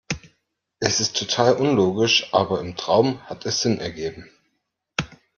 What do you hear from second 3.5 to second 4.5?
Sinn ergeben.